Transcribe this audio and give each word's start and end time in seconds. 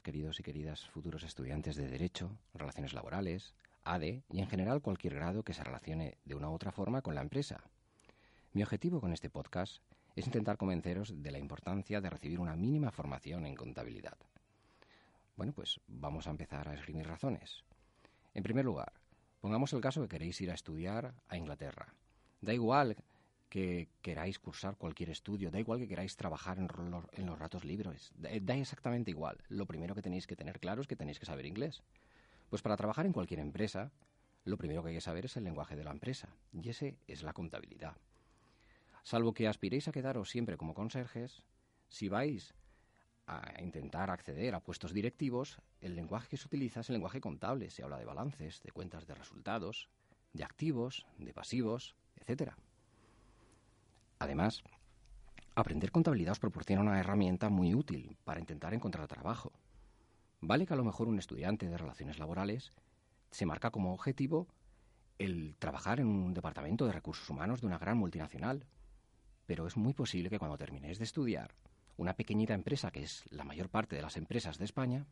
Queridos 0.00 0.40
y 0.40 0.42
queridas 0.42 0.88
futuros 0.88 1.24
estudiantes 1.24 1.76
de 1.76 1.88
Derecho, 1.88 2.30
Relaciones 2.54 2.94
Laborales, 2.94 3.52
ADE 3.84 4.22
y 4.30 4.40
en 4.40 4.46
general 4.46 4.80
cualquier 4.80 5.14
grado 5.16 5.42
que 5.42 5.52
se 5.52 5.64
relacione 5.64 6.16
de 6.24 6.34
una 6.34 6.48
u 6.48 6.54
otra 6.54 6.72
forma 6.72 7.02
con 7.02 7.14
la 7.14 7.20
empresa. 7.20 7.62
Mi 8.54 8.62
objetivo 8.62 9.00
con 9.00 9.12
este 9.12 9.28
podcast 9.28 9.82
es 10.16 10.26
intentar 10.26 10.56
convenceros 10.56 11.22
de 11.22 11.30
la 11.30 11.38
importancia 11.38 12.00
de 12.00 12.08
recibir 12.08 12.40
una 12.40 12.56
mínima 12.56 12.90
formación 12.90 13.44
en 13.44 13.54
contabilidad. 13.54 14.16
Bueno, 15.36 15.52
pues 15.52 15.80
vamos 15.86 16.26
a 16.26 16.30
empezar 16.30 16.68
a 16.68 16.74
escribir 16.74 17.06
razones. 17.06 17.64
En 18.34 18.42
primer 18.42 18.64
lugar, 18.64 18.92
pongamos 19.40 19.72
el 19.72 19.80
caso 19.80 20.00
que 20.00 20.08
queréis 20.08 20.40
ir 20.40 20.50
a 20.50 20.54
estudiar 20.54 21.14
a 21.28 21.36
Inglaterra. 21.36 21.92
Da 22.40 22.54
igual 22.54 22.96
que 23.52 23.90
queráis 24.00 24.38
cursar 24.38 24.78
cualquier 24.78 25.10
estudio, 25.10 25.50
da 25.50 25.60
igual 25.60 25.78
que 25.78 25.86
queráis 25.86 26.16
trabajar 26.16 26.56
en, 26.56 27.26
los, 27.26 27.38
ratos 27.38 27.66
libres, 27.66 28.10
da, 28.16 28.30
da 28.40 28.56
exactamente 28.56 29.10
igual. 29.10 29.36
Lo 29.50 29.66
primero 29.66 29.94
que 29.94 30.00
tenéis 30.00 30.26
que 30.26 30.36
tener 30.36 30.58
claro 30.58 30.80
es 30.80 30.88
que 30.88 30.96
tenéis 30.96 31.18
que 31.18 31.26
saber 31.26 31.44
inglés. 31.44 31.82
Pues 32.48 32.62
para 32.62 32.78
trabajar 32.78 33.04
en 33.04 33.12
cualquier 33.12 33.40
empresa, 33.40 33.92
lo 34.46 34.56
primero 34.56 34.82
que 34.82 34.88
hay 34.88 34.94
que 34.94 35.02
saber 35.02 35.26
es 35.26 35.36
el 35.36 35.44
lenguaje 35.44 35.76
de 35.76 35.84
la 35.84 35.90
empresa, 35.90 36.34
y 36.50 36.66
ese 36.66 36.96
es 37.06 37.22
la 37.22 37.34
contabilidad. 37.34 37.94
Salvo 39.02 39.34
que 39.34 39.46
aspiréis 39.46 39.86
a 39.86 39.92
quedaros 39.92 40.30
siempre 40.30 40.56
como 40.56 40.72
conserjes, 40.72 41.42
si 41.90 42.08
vais 42.08 42.54
a 43.26 43.60
intentar 43.60 44.08
acceder 44.08 44.54
a 44.54 44.60
puestos 44.60 44.94
directivos, 44.94 45.58
el 45.82 45.94
lenguaje 45.94 46.28
que 46.28 46.38
se 46.38 46.46
utiliza 46.46 46.80
es 46.80 46.88
el 46.88 46.94
lenguaje 46.94 47.20
contable. 47.20 47.68
Se 47.68 47.82
habla 47.82 47.98
de 47.98 48.06
balances, 48.06 48.62
de 48.62 48.72
cuentas 48.72 49.06
de 49.06 49.14
resultados, 49.14 49.90
de 50.32 50.42
activos, 50.42 51.06
de 51.18 51.34
pasivos, 51.34 51.94
etcétera. 52.16 52.56
Además, 54.22 54.62
aprender 55.56 55.90
contabilidad 55.90 56.30
os 56.30 56.38
proporciona 56.38 56.80
una 56.80 57.00
herramienta 57.00 57.48
muy 57.48 57.74
útil 57.74 58.16
para 58.22 58.38
intentar 58.38 58.72
encontrar 58.72 59.08
trabajo. 59.08 59.50
Vale 60.40 60.64
que 60.64 60.74
a 60.74 60.76
lo 60.76 60.84
mejor 60.84 61.08
un 61.08 61.18
estudiante 61.18 61.68
de 61.68 61.76
relaciones 61.76 62.20
laborales 62.20 62.72
se 63.32 63.46
marca 63.46 63.72
como 63.72 63.92
objetivo 63.92 64.46
el 65.18 65.56
trabajar 65.58 65.98
en 65.98 66.06
un 66.06 66.34
departamento 66.34 66.86
de 66.86 66.92
recursos 66.92 67.28
humanos 67.30 67.62
de 67.62 67.66
una 67.66 67.78
gran 67.78 67.98
multinacional, 67.98 68.64
pero 69.44 69.66
es 69.66 69.76
muy 69.76 69.92
posible 69.92 70.30
que 70.30 70.38
cuando 70.38 70.56
terminéis 70.56 70.98
de 70.98 71.04
estudiar, 71.04 71.56
una 71.96 72.14
pequeñita 72.14 72.54
empresa, 72.54 72.92
que 72.92 73.02
es 73.02 73.24
la 73.30 73.42
mayor 73.42 73.70
parte 73.70 73.96
de 73.96 74.02
las 74.02 74.16
empresas 74.16 74.56
de 74.56 74.66
España, 74.66 75.04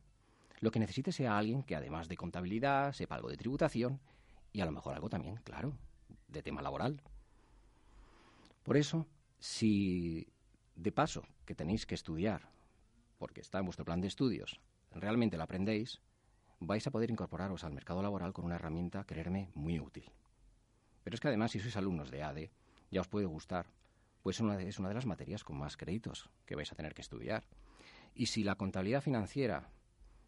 lo 0.61 0.71
que 0.71 0.79
necesite 0.79 1.11
sea 1.11 1.37
alguien 1.37 1.65
que 1.65 1.75
además 1.75 2.07
de 2.07 2.17
contabilidad 2.17 2.93
sepa 2.93 3.17
algo 3.17 3.29
de 3.29 3.37
tributación 3.37 3.99
y 4.53 4.61
a 4.61 4.67
lo 4.67 4.71
mejor 4.71 4.95
algo 4.95 5.09
también, 5.09 5.35
claro, 5.43 5.77
de 6.29 6.45
tema 6.45 6.63
laboral. 6.63 7.03
Por 8.71 8.77
eso, 8.77 9.09
si 9.41 10.29
de 10.77 10.93
paso 10.93 11.27
que 11.45 11.57
tenéis 11.57 11.87
que 11.87 11.97
estudiar, 11.97 12.53
porque 13.19 13.41
está 13.41 13.59
en 13.59 13.65
vuestro 13.65 13.85
plan 13.85 14.01
de 14.01 14.07
estudios, 14.07 14.61
realmente 14.93 15.37
lo 15.37 15.43
aprendéis, 15.43 16.01
vais 16.61 16.87
a 16.87 16.93
poder 16.93 17.11
incorporaros 17.11 17.65
al 17.65 17.73
mercado 17.73 18.01
laboral 18.01 18.33
con 18.33 18.45
una 18.45 18.55
herramienta, 18.55 19.03
creerme, 19.03 19.51
muy 19.57 19.81
útil. 19.81 20.13
Pero 21.03 21.15
es 21.15 21.21
que 21.21 21.27
además, 21.27 21.51
si 21.51 21.59
sois 21.59 21.77
alumnos 21.77 22.13
de 22.13 22.23
ADE, 22.23 22.53
ya 22.93 23.01
os 23.01 23.09
puede 23.09 23.27
gustar, 23.27 23.67
pues 24.23 24.37
es 24.37 24.41
una 24.41 24.57
de, 24.57 24.69
es 24.69 24.79
una 24.79 24.91
de 24.91 24.95
las 24.95 25.07
materias 25.07 25.43
con 25.43 25.59
más 25.59 25.77
créditos 25.77 26.31
que 26.47 26.55
vais 26.55 26.71
a 26.71 26.77
tener 26.77 26.95
que 26.95 27.03
estudiar. 27.03 27.43
Y 28.15 28.27
si 28.27 28.45
la 28.45 28.55
contabilidad 28.55 29.03
financiera 29.03 29.73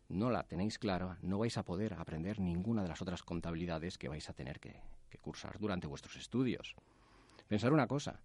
no 0.08 0.32
la 0.32 0.48
tenéis 0.48 0.80
clara, 0.80 1.16
no 1.22 1.38
vais 1.38 1.56
a 1.58 1.64
poder 1.64 1.94
aprender 1.94 2.40
ninguna 2.40 2.82
de 2.82 2.88
las 2.88 3.02
otras 3.02 3.22
contabilidades 3.22 3.98
que 3.98 4.08
vais 4.08 4.28
a 4.28 4.34
tener 4.34 4.58
que, 4.58 4.82
que 5.10 5.18
cursar 5.18 5.60
durante 5.60 5.86
vuestros 5.86 6.16
estudios. 6.16 6.74
Pensar 7.46 7.72
una 7.72 7.86
cosa, 7.86 8.18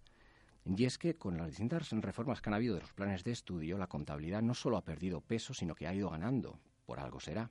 y 0.76 0.84
es 0.84 0.98
que 0.98 1.16
con 1.16 1.38
las 1.38 1.48
distintas 1.48 1.90
reformas 1.90 2.42
que 2.42 2.50
han 2.50 2.54
habido 2.54 2.74
de 2.74 2.82
los 2.82 2.92
planes 2.92 3.24
de 3.24 3.32
estudio, 3.32 3.78
la 3.78 3.86
contabilidad 3.86 4.42
no 4.42 4.52
solo 4.52 4.76
ha 4.76 4.84
perdido 4.84 5.22
peso, 5.22 5.54
sino 5.54 5.74
que 5.74 5.86
ha 5.86 5.94
ido 5.94 6.10
ganando. 6.10 6.58
Por 6.84 7.00
algo 7.00 7.20
será. 7.20 7.50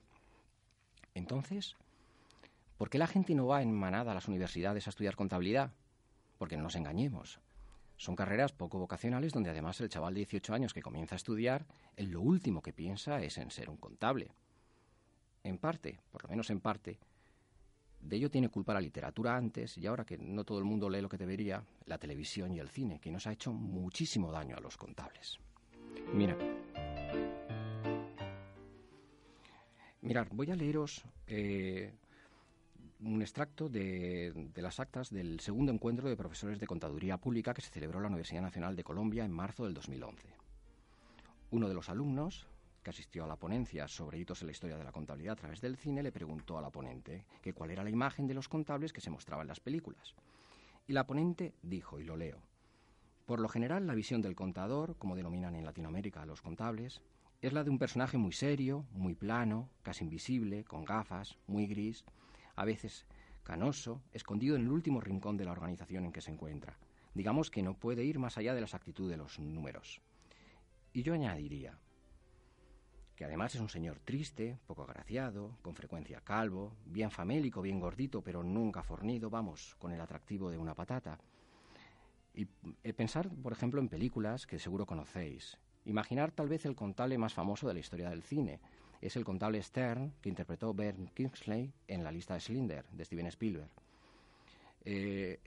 Entonces, 1.14 1.76
¿por 2.76 2.90
qué 2.90 2.98
la 2.98 3.08
gente 3.08 3.34
no 3.34 3.46
va 3.48 3.62
en 3.62 3.74
manada 3.74 4.12
a 4.12 4.14
las 4.14 4.28
universidades 4.28 4.86
a 4.86 4.90
estudiar 4.90 5.16
contabilidad? 5.16 5.72
Porque 6.38 6.56
no 6.56 6.62
nos 6.62 6.76
engañemos. 6.76 7.40
Son 7.96 8.14
carreras 8.14 8.52
poco 8.52 8.78
vocacionales 8.78 9.32
donde 9.32 9.50
además 9.50 9.80
el 9.80 9.88
chaval 9.88 10.14
de 10.14 10.20
18 10.20 10.54
años 10.54 10.72
que 10.72 10.82
comienza 10.82 11.16
a 11.16 11.16
estudiar, 11.16 11.66
en 11.96 12.12
lo 12.12 12.20
último 12.20 12.62
que 12.62 12.72
piensa 12.72 13.20
es 13.20 13.36
en 13.38 13.50
ser 13.50 13.68
un 13.68 13.78
contable. 13.78 14.30
En 15.42 15.58
parte, 15.58 15.98
por 16.12 16.22
lo 16.22 16.28
menos 16.28 16.50
en 16.50 16.60
parte, 16.60 17.00
de 18.00 18.16
ello 18.16 18.30
tiene 18.30 18.48
culpa 18.48 18.74
la 18.74 18.80
literatura 18.80 19.36
antes 19.36 19.76
y 19.78 19.86
ahora 19.86 20.04
que 20.04 20.18
no 20.18 20.44
todo 20.44 20.58
el 20.58 20.64
mundo 20.64 20.88
lee 20.88 21.00
lo 21.00 21.08
que 21.08 21.16
debería, 21.16 21.62
la 21.86 21.98
televisión 21.98 22.52
y 22.52 22.60
el 22.60 22.68
cine, 22.68 23.00
que 23.00 23.10
nos 23.10 23.26
ha 23.26 23.32
hecho 23.32 23.52
muchísimo 23.52 24.30
daño 24.30 24.56
a 24.56 24.60
los 24.60 24.76
contables. 24.76 25.38
Mira. 26.14 26.36
Mirad, 30.00 30.28
voy 30.30 30.50
a 30.50 30.56
leeros 30.56 31.04
eh, 31.26 31.92
un 33.00 33.20
extracto 33.20 33.68
de, 33.68 34.32
de, 34.54 34.62
las 34.62 34.80
actas 34.80 35.10
del 35.10 35.40
segundo 35.40 35.72
encuentro 35.72 36.08
de 36.08 36.16
profesores 36.16 36.58
de 36.58 36.66
contaduría 36.66 37.18
pública 37.18 37.52
que 37.52 37.62
se 37.62 37.70
celebró 37.70 37.98
en 37.98 38.04
la 38.04 38.08
Universidad 38.08 38.42
Nacional 38.42 38.76
de 38.76 38.84
Colombia 38.84 39.24
en 39.24 39.32
marzo 39.32 39.64
del 39.64 39.74
2011. 39.74 40.28
Uno 41.50 41.68
de 41.68 41.74
los 41.74 41.88
alumnos, 41.88 42.46
asistió 42.88 43.24
a 43.24 43.28
la 43.28 43.36
ponencia 43.36 43.88
sobre 43.88 44.18
hitos 44.18 44.42
en 44.42 44.46
la 44.46 44.52
historia 44.52 44.76
de 44.76 44.84
la 44.84 44.92
contabilidad 44.92 45.32
a 45.32 45.40
través 45.40 45.60
del 45.60 45.76
cine, 45.76 46.02
le 46.02 46.12
preguntó 46.12 46.58
a 46.58 46.62
la 46.62 46.70
ponente 46.70 47.24
que 47.42 47.52
cuál 47.52 47.70
era 47.70 47.84
la 47.84 47.90
imagen 47.90 48.26
de 48.26 48.34
los 48.34 48.48
contables 48.48 48.92
que 48.92 49.00
se 49.00 49.10
mostraba 49.10 49.42
en 49.42 49.48
las 49.48 49.60
películas. 49.60 50.14
Y 50.86 50.92
la 50.92 51.06
ponente 51.06 51.54
dijo, 51.62 52.00
y 52.00 52.04
lo 52.04 52.16
leo, 52.16 52.42
por 53.26 53.40
lo 53.40 53.48
general 53.50 53.86
la 53.86 53.94
visión 53.94 54.22
del 54.22 54.34
contador, 54.34 54.96
como 54.96 55.14
denominan 55.14 55.54
en 55.54 55.66
Latinoamérica 55.66 56.22
a 56.22 56.26
los 56.26 56.40
contables, 56.40 57.02
es 57.42 57.52
la 57.52 57.62
de 57.62 57.70
un 57.70 57.78
personaje 57.78 58.16
muy 58.16 58.32
serio, 58.32 58.86
muy 58.92 59.14
plano, 59.14 59.68
casi 59.82 60.04
invisible, 60.04 60.64
con 60.64 60.84
gafas, 60.84 61.36
muy 61.46 61.66
gris, 61.66 62.04
a 62.56 62.64
veces 62.64 63.06
canoso, 63.44 64.02
escondido 64.12 64.56
en 64.56 64.62
el 64.62 64.70
último 64.70 65.00
rincón 65.00 65.36
de 65.36 65.44
la 65.44 65.52
organización 65.52 66.06
en 66.06 66.12
que 66.12 66.20
se 66.20 66.30
encuentra. 66.30 66.78
Digamos 67.14 67.50
que 67.50 67.62
no 67.62 67.74
puede 67.74 68.04
ir 68.04 68.18
más 68.18 68.38
allá 68.38 68.54
de 68.54 68.60
la 68.60 68.66
exactitud 68.66 69.10
de 69.10 69.16
los 69.16 69.38
números. 69.38 70.00
Y 70.92 71.02
yo 71.02 71.14
añadiría 71.14 71.78
que 73.18 73.24
además 73.24 73.52
es 73.52 73.60
un 73.60 73.68
señor 73.68 73.98
triste, 73.98 74.60
poco 74.68 74.84
agraciado, 74.84 75.58
con 75.60 75.74
frecuencia 75.74 76.20
calvo, 76.20 76.76
bien 76.86 77.10
famélico, 77.10 77.60
bien 77.60 77.80
gordito, 77.80 78.22
pero 78.22 78.44
nunca 78.44 78.84
fornido, 78.84 79.28
vamos, 79.28 79.74
con 79.80 79.90
el 79.90 80.00
atractivo 80.00 80.52
de 80.52 80.56
una 80.56 80.72
patata. 80.72 81.18
Y 82.32 82.46
eh, 82.84 82.92
pensar, 82.92 83.28
por 83.28 83.50
ejemplo, 83.50 83.80
en 83.80 83.88
películas 83.88 84.46
que 84.46 84.60
seguro 84.60 84.86
conocéis. 84.86 85.58
Imaginar 85.84 86.30
tal 86.30 86.48
vez 86.48 86.64
el 86.64 86.76
contable 86.76 87.18
más 87.18 87.34
famoso 87.34 87.66
de 87.66 87.74
la 87.74 87.80
historia 87.80 88.08
del 88.08 88.22
cine, 88.22 88.60
es 89.00 89.16
el 89.16 89.24
contable 89.24 89.60
Stern 89.64 90.12
que 90.20 90.28
interpretó 90.28 90.72
Ben 90.72 91.08
Kingsley 91.08 91.72
en 91.88 92.04
la 92.04 92.12
lista 92.12 92.34
de 92.34 92.40
Slinder 92.40 92.84
de 92.92 93.04
Steven 93.04 93.26
Spielberg. 93.26 93.70
Eh, 94.84 95.40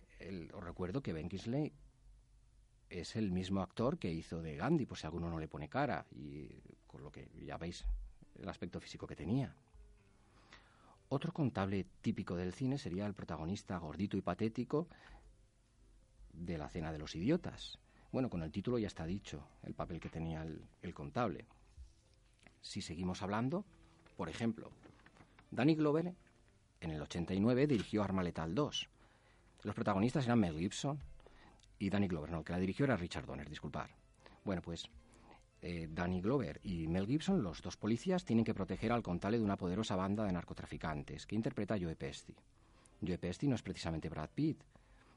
os 0.53 0.61
recuerdo 0.61 1.01
que 1.01 1.13
Ben 1.13 1.29
Kingsley 1.29 1.71
es 2.89 3.15
el 3.15 3.31
mismo 3.31 3.61
actor 3.61 3.97
que 3.97 4.11
hizo 4.11 4.41
de 4.41 4.57
Gandhi, 4.57 4.85
por 4.85 4.97
si 4.97 5.05
alguno 5.05 5.29
no 5.29 5.39
le 5.39 5.47
pone 5.47 5.69
cara, 5.69 6.05
y 6.11 6.49
con 6.91 7.03
lo 7.03 7.11
que 7.11 7.29
ya 7.45 7.57
veis 7.57 7.85
el 8.39 8.49
aspecto 8.49 8.79
físico 8.79 9.07
que 9.07 9.15
tenía. 9.15 9.55
Otro 11.09 11.33
contable 11.33 11.85
típico 12.01 12.35
del 12.35 12.53
cine 12.53 12.77
sería 12.77 13.05
el 13.05 13.13
protagonista 13.13 13.77
gordito 13.77 14.15
y 14.17 14.21
patético 14.21 14.87
de 16.33 16.57
La 16.57 16.69
Cena 16.69 16.91
de 16.91 16.99
los 16.99 17.15
Idiotas. 17.15 17.79
Bueno, 18.11 18.29
con 18.29 18.43
el 18.43 18.51
título 18.51 18.77
ya 18.77 18.87
está 18.87 19.05
dicho 19.05 19.45
el 19.63 19.73
papel 19.73 19.99
que 19.99 20.09
tenía 20.09 20.43
el, 20.43 20.93
contable. 20.93 21.45
Si 22.61 22.81
seguimos 22.81 23.21
hablando, 23.21 23.65
por 24.17 24.29
ejemplo, 24.29 24.71
Danny 25.49 25.75
Glover 25.75 26.13
en 26.79 26.91
el 26.91 27.01
89 27.01 27.67
dirigió 27.67 28.03
Arma 28.03 28.23
Letal 28.23 28.55
2. 28.55 28.89
Los 29.63 29.75
protagonistas 29.75 30.25
eran 30.25 30.39
Mel 30.39 30.57
Gibson 30.57 30.99
y 31.79 31.89
Danny 31.89 32.07
Glover, 32.07 32.31
no, 32.31 32.43
que 32.43 32.53
la 32.53 32.59
dirigió 32.59 32.85
era 32.85 32.97
Richard 32.97 33.25
Donner, 33.25 33.49
disculpar. 33.49 33.89
Bueno, 34.43 34.61
pues 34.61 34.89
eh, 35.61 35.87
Danny 35.91 36.21
Glover 36.21 36.59
y 36.63 36.87
Mel 36.87 37.05
Gibson, 37.05 37.43
los 37.43 37.61
dos 37.61 37.77
policías, 37.77 38.25
tienen 38.25 38.45
que 38.45 38.53
proteger 38.53 38.91
al 38.91 39.03
contable 39.03 39.37
de 39.37 39.43
una 39.43 39.57
poderosa 39.57 39.95
banda 39.95 40.25
de 40.25 40.31
narcotraficantes 40.31 41.25
que 41.27 41.35
interpreta 41.35 41.77
Joe 41.79 41.95
Pesci. 41.95 42.35
Joe 43.05 43.17
Pesci 43.17 43.47
no 43.47 43.55
es 43.55 43.61
precisamente 43.61 44.09
Brad 44.09 44.29
Pitt. 44.33 44.63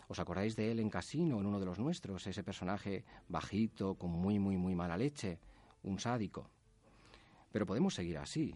¿Os 0.09 0.19
acordáis 0.19 0.55
de 0.55 0.71
él 0.71 0.81
en 0.81 0.91
Casino, 0.91 1.41
en 1.41 1.47
uno 1.47 1.59
de 1.59 1.67
los 1.67 1.79
nuestros? 1.79 2.27
Ese 2.27 2.45
personaje 2.45 3.05
bajito, 3.29 3.95
con 3.95 4.11
muy, 4.11 4.39
muy, 4.39 4.57
muy 4.57 4.75
mala 4.75 4.99
leche, 4.99 5.39
un 5.83 5.99
sádico. 5.99 6.51
Pero 7.51 7.65
podemos 7.65 7.95
seguir 7.95 8.19
así. 8.19 8.55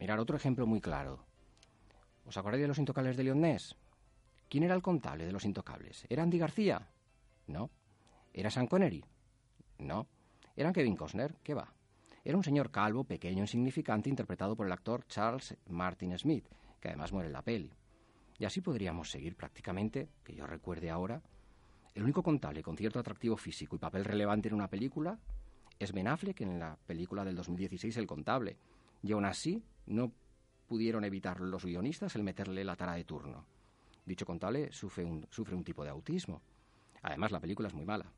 Mirar 0.00 0.18
otro 0.18 0.36
ejemplo 0.36 0.66
muy 0.66 0.80
claro. 0.80 1.24
¿Os 2.24 2.36
acordáis 2.36 2.62
de 2.62 2.68
los 2.68 2.78
intocables 2.78 3.16
de 3.16 3.24
Leonés? 3.24 3.76
¿Quién 4.48 4.64
era 4.64 4.74
el 4.74 4.82
contable 4.82 5.26
de 5.26 5.32
los 5.32 5.44
intocables? 5.44 6.06
¿Era 6.08 6.22
Andy 6.22 6.38
García? 6.38 6.88
No. 7.46 7.70
¿Era 8.32 8.50
Sean 8.50 8.66
Connery? 8.66 9.04
No. 9.78 10.06
¿Era 10.56 10.72
Kevin 10.72 10.96
Costner? 10.96 11.36
¿Qué 11.42 11.52
va? 11.52 11.70
Era 12.24 12.36
un 12.36 12.42
señor 12.42 12.70
calvo, 12.70 13.04
pequeño, 13.04 13.42
insignificante, 13.42 14.08
interpretado 14.08 14.56
por 14.56 14.66
el 14.66 14.72
actor 14.72 15.06
Charles 15.06 15.54
Martin 15.68 16.18
Smith, 16.18 16.46
que 16.80 16.88
además 16.88 17.12
muere 17.12 17.26
en 17.26 17.34
la 17.34 17.42
peli. 17.42 17.70
Y 18.38 18.46
así 18.46 18.62
podríamos 18.62 19.10
seguir 19.10 19.36
prácticamente, 19.36 20.08
que 20.24 20.34
yo 20.34 20.46
recuerde 20.46 20.88
ahora. 20.88 21.22
El 21.94 22.02
único 22.02 22.22
contable 22.22 22.62
con 22.62 22.76
cierto 22.76 22.98
atractivo 22.98 23.36
físico 23.36 23.76
y 23.76 23.78
papel 23.78 24.04
relevante 24.04 24.48
en 24.48 24.54
una 24.54 24.68
película 24.68 25.18
es 25.78 25.92
Ben 25.92 26.08
Affleck 26.08 26.40
en 26.40 26.58
la 26.58 26.76
película 26.86 27.22
del 27.22 27.36
2016 27.36 27.94
El 27.98 28.06
contable. 28.06 28.56
Y 29.02 29.12
aún 29.12 29.26
así 29.26 29.62
no 29.84 30.10
pudieron 30.66 31.04
evitar 31.04 31.40
los 31.40 31.66
guionistas 31.66 32.16
el 32.16 32.22
meterle 32.22 32.64
la 32.64 32.76
tara 32.76 32.94
de 32.94 33.04
turno. 33.04 33.44
Dicho 34.06 34.24
contable 34.24 34.72
sufre 34.72 35.04
un 35.04 35.64
tipo 35.64 35.84
de 35.84 35.90
autismo. 35.90 36.40
Además, 37.02 37.30
la 37.30 37.40
película 37.40 37.68
es 37.68 37.74
muy 37.74 37.84
mala. 37.84 38.10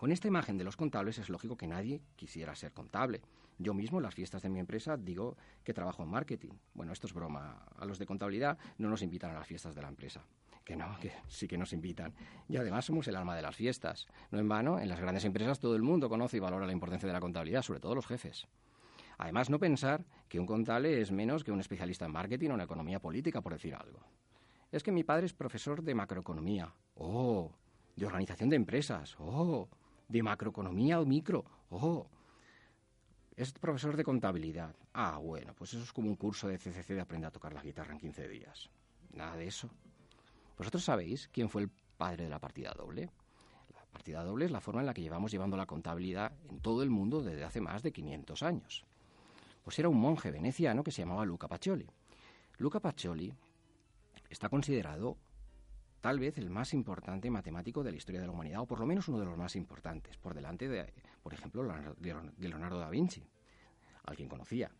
Con 0.00 0.12
esta 0.12 0.28
imagen 0.28 0.56
de 0.56 0.64
los 0.64 0.78
contables 0.78 1.18
es 1.18 1.28
lógico 1.28 1.58
que 1.58 1.66
nadie 1.66 2.00
quisiera 2.16 2.54
ser 2.54 2.72
contable. 2.72 3.20
Yo 3.58 3.74
mismo 3.74 3.98
en 3.98 4.04
las 4.04 4.14
fiestas 4.14 4.40
de 4.40 4.48
mi 4.48 4.58
empresa 4.58 4.96
digo 4.96 5.36
que 5.62 5.74
trabajo 5.74 6.02
en 6.02 6.08
marketing. 6.08 6.52
Bueno, 6.72 6.94
esto 6.94 7.06
es 7.06 7.12
broma. 7.12 7.66
A 7.76 7.84
los 7.84 7.98
de 7.98 8.06
contabilidad 8.06 8.56
no 8.78 8.88
nos 8.88 9.02
invitan 9.02 9.30
a 9.30 9.34
las 9.34 9.46
fiestas 9.46 9.74
de 9.74 9.82
la 9.82 9.88
empresa. 9.88 10.24
Que 10.64 10.74
no, 10.74 10.98
que 11.02 11.12
sí 11.28 11.46
que 11.46 11.58
nos 11.58 11.74
invitan. 11.74 12.14
Y 12.48 12.56
además 12.56 12.86
somos 12.86 13.08
el 13.08 13.16
alma 13.16 13.36
de 13.36 13.42
las 13.42 13.54
fiestas. 13.54 14.06
No 14.30 14.38
en 14.38 14.48
vano, 14.48 14.80
en 14.80 14.88
las 14.88 14.98
grandes 14.98 15.26
empresas 15.26 15.60
todo 15.60 15.76
el 15.76 15.82
mundo 15.82 16.08
conoce 16.08 16.38
y 16.38 16.40
valora 16.40 16.64
la 16.64 16.72
importancia 16.72 17.06
de 17.06 17.12
la 17.12 17.20
contabilidad, 17.20 17.60
sobre 17.60 17.80
todo 17.80 17.94
los 17.94 18.06
jefes. 18.06 18.46
Además, 19.18 19.50
no 19.50 19.58
pensar 19.58 20.06
que 20.30 20.40
un 20.40 20.46
contable 20.46 21.02
es 21.02 21.12
menos 21.12 21.44
que 21.44 21.52
un 21.52 21.60
especialista 21.60 22.06
en 22.06 22.12
marketing 22.12 22.48
o 22.48 22.54
en 22.54 22.62
economía 22.62 23.00
política, 23.00 23.42
por 23.42 23.52
decir 23.52 23.74
algo. 23.74 24.00
Es 24.72 24.82
que 24.82 24.92
mi 24.92 25.04
padre 25.04 25.26
es 25.26 25.34
profesor 25.34 25.82
de 25.82 25.94
macroeconomía. 25.94 26.72
Oh, 26.94 27.52
de 27.96 28.06
organización 28.06 28.48
de 28.48 28.56
empresas. 28.56 29.14
Oh, 29.18 29.68
de 30.10 30.22
macroeconomía 30.22 31.00
o 31.00 31.06
micro. 31.06 31.44
Oh, 31.70 32.06
es 33.36 33.52
profesor 33.52 33.96
de 33.96 34.04
contabilidad. 34.04 34.74
Ah, 34.92 35.18
bueno, 35.18 35.54
pues 35.54 35.72
eso 35.72 35.84
es 35.84 35.92
como 35.92 36.08
un 36.08 36.16
curso 36.16 36.48
de 36.48 36.58
CCC 36.58 36.94
de 36.94 37.00
aprender 37.00 37.28
a 37.28 37.32
tocar 37.32 37.52
la 37.52 37.62
guitarra 37.62 37.92
en 37.92 38.00
15 38.00 38.28
días. 38.28 38.68
Nada 39.14 39.36
de 39.36 39.46
eso. 39.46 39.70
¿Vosotros 40.58 40.84
sabéis 40.84 41.28
quién 41.32 41.48
fue 41.48 41.62
el 41.62 41.70
padre 41.96 42.24
de 42.24 42.30
la 42.30 42.40
partida 42.40 42.74
doble? 42.76 43.08
La 43.72 43.84
partida 43.92 44.22
doble 44.24 44.44
es 44.44 44.50
la 44.50 44.60
forma 44.60 44.80
en 44.80 44.86
la 44.86 44.94
que 44.94 45.02
llevamos 45.02 45.30
llevando 45.30 45.56
la 45.56 45.66
contabilidad 45.66 46.32
en 46.48 46.60
todo 46.60 46.82
el 46.82 46.90
mundo 46.90 47.22
desde 47.22 47.44
hace 47.44 47.60
más 47.60 47.82
de 47.82 47.92
500 47.92 48.42
años. 48.42 48.84
Pues 49.62 49.78
era 49.78 49.88
un 49.88 50.00
monje 50.00 50.30
veneciano 50.30 50.82
que 50.82 50.90
se 50.90 51.02
llamaba 51.02 51.24
Luca 51.24 51.48
Pacioli. 51.48 51.86
Luca 52.58 52.80
Pacioli 52.80 53.32
está 54.28 54.48
considerado 54.48 55.16
tal 56.00 56.18
vez 56.18 56.38
el 56.38 56.50
más 56.50 56.74
importante 56.74 57.30
matemático 57.30 57.82
de 57.82 57.90
la 57.90 57.96
historia 57.96 58.20
de 58.20 58.26
la 58.26 58.32
humanidad, 58.32 58.60
o 58.60 58.66
por 58.66 58.80
lo 58.80 58.86
menos 58.86 59.08
uno 59.08 59.18
de 59.18 59.26
los 59.26 59.36
más 59.36 59.56
importantes, 59.56 60.16
por 60.16 60.34
delante 60.34 60.68
de, 60.68 60.92
por 61.22 61.34
ejemplo, 61.34 61.62
de 61.98 62.48
Leonardo 62.48 62.78
da 62.78 62.90
Vinci, 62.90 63.22
al 64.04 64.16
quien 64.16 64.28
conocía. 64.28 64.70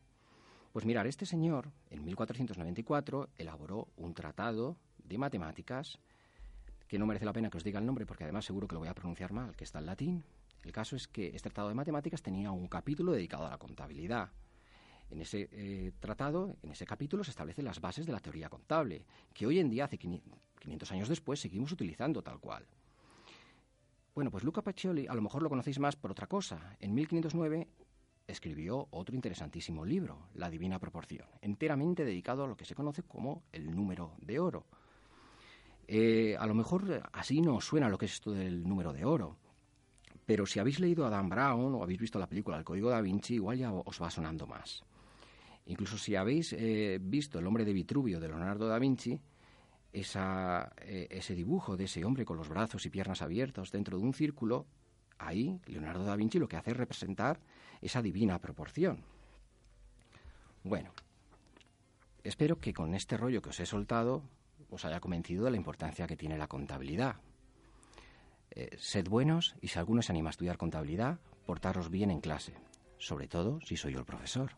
Pues 0.72 0.84
mirar, 0.84 1.06
este 1.06 1.26
señor, 1.26 1.72
en 1.90 2.04
1494, 2.04 3.30
elaboró 3.36 3.88
un 3.96 4.14
tratado 4.14 4.76
de 4.98 5.18
matemáticas 5.18 5.98
que 6.86 6.98
no 6.98 7.06
merece 7.06 7.24
la 7.24 7.32
pena 7.32 7.50
que 7.50 7.56
os 7.56 7.64
diga 7.64 7.78
el 7.78 7.86
nombre, 7.86 8.06
porque 8.06 8.24
además 8.24 8.44
seguro 8.44 8.66
que 8.66 8.74
lo 8.74 8.80
voy 8.80 8.88
a 8.88 8.94
pronunciar 8.94 9.32
mal, 9.32 9.54
que 9.56 9.64
está 9.64 9.80
en 9.80 9.86
latín. 9.86 10.24
El 10.62 10.72
caso 10.72 10.96
es 10.96 11.08
que 11.08 11.28
este 11.28 11.48
tratado 11.48 11.68
de 11.68 11.74
matemáticas 11.74 12.22
tenía 12.22 12.50
un 12.50 12.68
capítulo 12.68 13.12
dedicado 13.12 13.46
a 13.46 13.50
la 13.50 13.58
contabilidad. 13.58 14.30
En 15.10 15.20
ese 15.20 15.48
eh, 15.52 15.92
tratado, 15.98 16.56
en 16.62 16.70
ese 16.70 16.86
capítulo, 16.86 17.24
se 17.24 17.30
establecen 17.30 17.64
las 17.64 17.80
bases 17.80 18.06
de 18.06 18.12
la 18.12 18.20
teoría 18.20 18.48
contable, 18.48 19.04
que 19.34 19.46
hoy 19.46 19.58
en 19.58 19.68
día, 19.68 19.84
hace 19.84 19.98
500 19.98 20.92
años 20.92 21.08
después, 21.08 21.40
seguimos 21.40 21.72
utilizando 21.72 22.22
tal 22.22 22.38
cual. 22.38 22.64
Bueno, 24.14 24.30
pues 24.30 24.44
Luca 24.44 24.62
Pacioli 24.62 25.06
a 25.06 25.14
lo 25.14 25.22
mejor 25.22 25.42
lo 25.42 25.48
conocéis 25.48 25.78
más 25.78 25.96
por 25.96 26.10
otra 26.10 26.26
cosa. 26.26 26.76
En 26.80 26.94
1509 26.94 27.68
escribió 28.26 28.88
otro 28.90 29.14
interesantísimo 29.14 29.84
libro, 29.84 30.28
La 30.34 30.50
Divina 30.50 30.78
Proporción, 30.78 31.26
enteramente 31.40 32.04
dedicado 32.04 32.44
a 32.44 32.46
lo 32.46 32.56
que 32.56 32.64
se 32.64 32.74
conoce 32.74 33.02
como 33.02 33.42
el 33.52 33.74
número 33.74 34.12
de 34.18 34.38
oro. 34.38 34.66
Eh, 35.88 36.36
a 36.38 36.46
lo 36.46 36.54
mejor 36.54 37.08
así 37.12 37.40
no 37.40 37.60
suena 37.60 37.88
lo 37.88 37.98
que 37.98 38.06
es 38.06 38.12
esto 38.12 38.30
del 38.30 38.68
número 38.68 38.92
de 38.92 39.04
oro, 39.04 39.36
pero 40.24 40.46
si 40.46 40.60
habéis 40.60 40.78
leído 40.78 41.06
a 41.06 41.22
Brown 41.22 41.74
o 41.74 41.82
habéis 41.82 41.98
visto 41.98 42.18
la 42.18 42.28
película 42.28 42.56
El 42.56 42.64
Código 42.64 42.90
da 42.90 43.00
Vinci, 43.00 43.34
igual 43.34 43.58
ya 43.58 43.72
os 43.72 44.00
va 44.00 44.10
sonando 44.10 44.46
más. 44.46 44.84
Incluso 45.66 45.98
si 45.98 46.16
habéis 46.16 46.52
eh, 46.52 46.98
visto 47.00 47.38
El 47.38 47.46
hombre 47.46 47.64
de 47.64 47.72
Vitruvio 47.72 48.18
de 48.18 48.28
Leonardo 48.28 48.66
da 48.66 48.78
Vinci, 48.78 49.20
eh, 49.92 51.06
ese 51.10 51.34
dibujo 51.34 51.76
de 51.76 51.84
ese 51.84 52.04
hombre 52.04 52.24
con 52.24 52.36
los 52.36 52.48
brazos 52.48 52.86
y 52.86 52.90
piernas 52.90 53.22
abiertos 53.22 53.70
dentro 53.70 53.98
de 53.98 54.04
un 54.04 54.14
círculo, 54.14 54.66
ahí 55.18 55.60
Leonardo 55.66 56.04
da 56.04 56.16
Vinci 56.16 56.38
lo 56.38 56.48
que 56.48 56.56
hace 56.56 56.70
es 56.70 56.76
representar 56.76 57.40
esa 57.80 58.02
divina 58.02 58.38
proporción. 58.38 59.04
Bueno, 60.62 60.92
espero 62.22 62.58
que 62.58 62.72
con 62.72 62.94
este 62.94 63.16
rollo 63.16 63.42
que 63.42 63.50
os 63.50 63.60
he 63.60 63.66
soltado 63.66 64.22
os 64.70 64.84
haya 64.84 65.00
convencido 65.00 65.44
de 65.44 65.50
la 65.50 65.56
importancia 65.56 66.06
que 66.06 66.16
tiene 66.16 66.38
la 66.38 66.46
contabilidad. 66.46 67.16
Eh, 68.50 68.76
sed 68.78 69.08
buenos 69.08 69.56
y 69.60 69.68
si 69.68 69.78
alguno 69.78 70.02
se 70.02 70.12
anima 70.12 70.30
a 70.30 70.32
estudiar 70.32 70.58
contabilidad, 70.58 71.18
portaros 71.46 71.90
bien 71.90 72.10
en 72.10 72.20
clase, 72.20 72.54
sobre 72.98 73.26
todo 73.26 73.60
si 73.62 73.76
soy 73.76 73.92
yo 73.92 74.00
el 74.00 74.04
profesor. 74.04 74.52